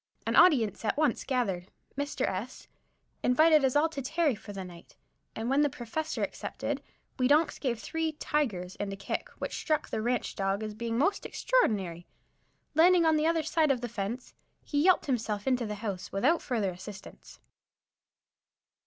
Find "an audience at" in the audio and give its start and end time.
0.25-0.97